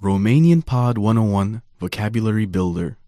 Romanian 0.00 0.64
Pod 0.64 0.96
101 0.96 1.60
Vocabulary 1.80 2.46
Builder. 2.46 2.98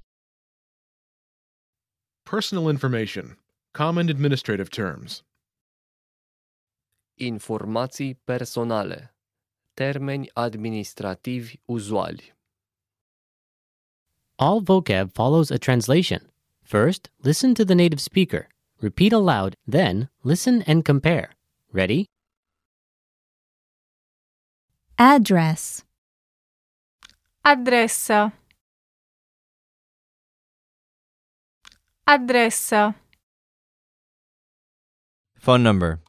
Personal 2.24 2.68
information. 2.68 3.36
Common 3.72 4.08
administrative 4.08 4.70
terms. 4.70 5.22
Informații 7.14 8.14
personale. 8.24 9.10
Termeni 9.76 10.26
administrativi 10.34 11.60
uzuali. 11.68 12.32
All 14.36 14.60
vocab 14.60 15.12
follows 15.14 15.52
a 15.52 15.58
translation. 15.58 16.20
First, 16.64 17.08
listen 17.22 17.54
to 17.54 17.64
the 17.64 17.76
native 17.76 18.00
speaker. 18.00 18.48
Repeat 18.80 19.12
aloud, 19.12 19.54
then, 19.64 20.08
listen 20.24 20.62
and 20.66 20.84
compare. 20.84 21.30
Ready? 21.72 22.06
Address. 24.98 25.84
Adresă. 27.42 28.32
Adresă. 32.04 32.94
Phone 35.40 35.62
number. 35.62 36.02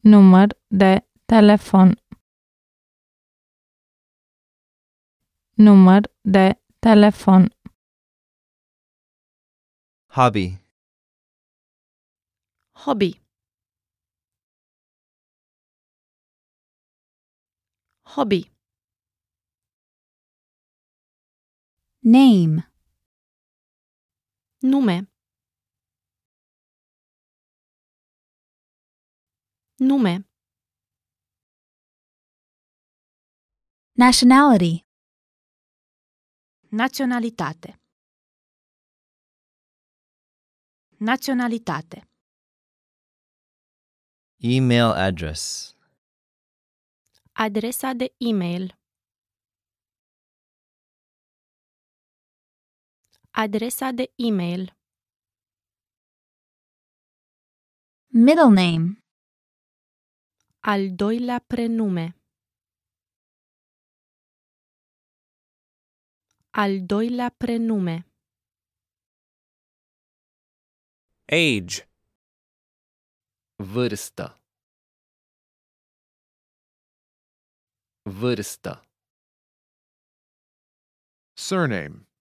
Număr 0.00 0.48
de 0.66 1.06
telefon. 1.26 1.88
Număr 5.54 6.02
de 6.20 6.60
telefon. 6.78 7.42
Hobby. 10.08 10.46
Hobby. 12.72 13.20
Hobby. 18.02 18.55
Name. 22.08 22.62
Nume. 24.62 25.10
Nume. 29.78 30.24
Nationality. 33.92 34.84
Naționalitate. 36.70 37.80
Naționalitate. 40.98 42.08
Email 44.36 44.90
address. 44.94 45.74
Adresa 47.32 47.92
de 47.92 48.14
e-mail. 48.18 48.75
Adresa 53.38 53.92
de 53.92 54.14
e-mail. 54.16 54.72
Middle 58.08 58.50
name. 58.62 58.84
Al 60.62 60.94
doilea 60.96 61.38
prenume. 61.40 62.06
Al 66.50 66.86
doilea 66.86 67.28
prenume. 67.28 67.96
Age. 71.28 71.76
Vârstă. 73.74 74.26
Vârstă. 78.20 78.72
Surname. 81.34 82.15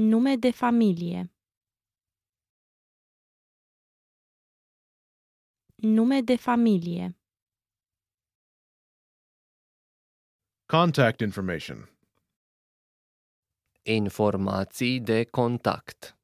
Nume 0.00 0.36
de 0.36 0.50
familie. 0.50 1.20
Nume 5.82 6.20
de 6.20 6.36
familie. 6.36 7.16
Contact 10.66 11.20
information. 11.20 11.78
Informații 13.82 15.00
de 15.00 15.24
contact. 15.24 16.18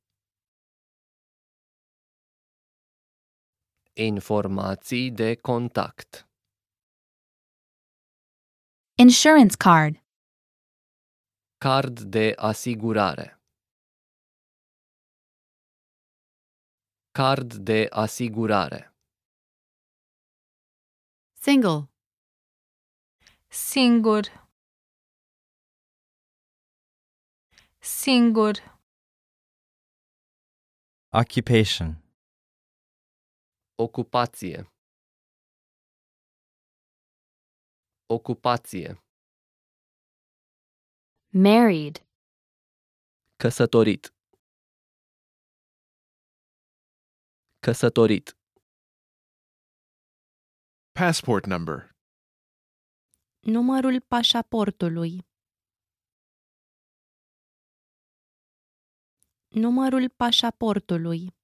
Informații 3.97 5.11
de 5.11 5.37
contact. 5.37 6.29
Insurance 8.99 9.57
card. 9.57 9.95
Card 11.59 12.01
de 12.01 12.35
asigurare. 12.37 13.44
Card 17.19 17.53
de 17.69 17.89
asigurare. 17.91 18.93
Single. 21.45 21.89
Singur. 23.49 24.23
Singur. 27.81 28.55
Occupation. 31.21 31.89
Ocupație. 33.75 34.73
Ocupație. 38.07 38.89
Married. 41.31 41.97
Căsătorit. 43.37 44.14
Căsătorit. 47.69 48.27
Passport 50.93 51.47
number. 51.47 51.91
Numărul 53.41 54.01
pașaportului. 54.01 55.27
Numărul 59.49 60.09
pașaportului. 60.17 61.35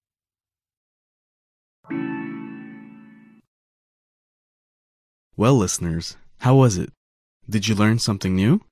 Well, 5.36 5.60
listeners, 5.60 6.18
how 6.38 6.58
was 6.58 6.74
it? 6.74 6.88
Did 7.46 7.64
you 7.64 7.76
learn 7.76 7.96
something 7.96 8.36
new? 8.36 8.66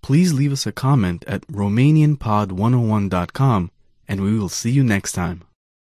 Please 0.00 0.34
leave 0.34 0.52
us 0.52 0.66
a 0.66 0.72
comment 0.72 1.22
at 1.22 1.46
RomanianPod101.com 1.46 3.70
and 4.06 4.20
we 4.20 4.38
will 4.38 4.48
see 4.48 4.70
you 4.70 4.84
next 4.84 5.12
time. 5.12 5.53